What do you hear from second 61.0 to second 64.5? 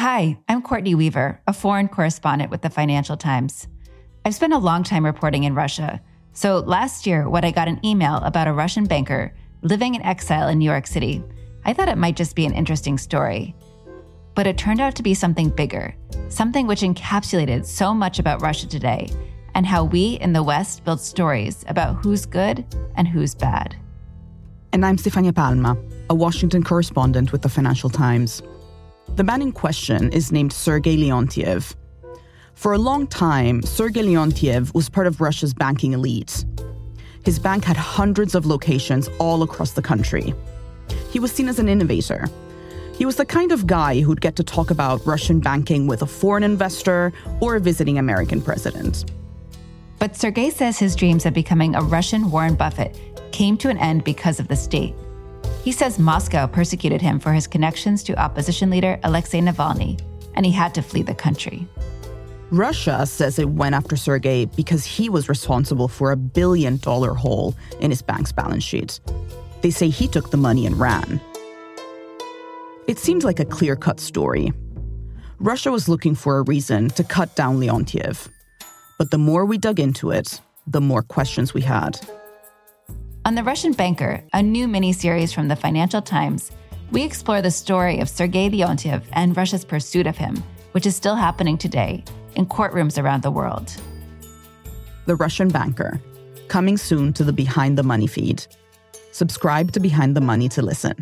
the country. Russia says it went after Sergei